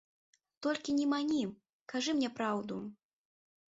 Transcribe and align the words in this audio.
Толькі 0.67 0.95
не 1.01 1.05
мані, 1.13 1.39
кажы 1.95 2.11
мне 2.19 2.29
праўду. 2.43 2.85